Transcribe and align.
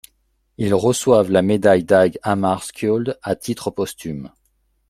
Ils 0.57 0.73
reçoivent 0.73 1.29
la 1.29 1.43
médaille 1.43 1.83
Dag 1.83 2.17
Hammarskjöld 2.23 3.19
à 3.21 3.35
titre 3.35 3.69
posthume. 3.69 4.31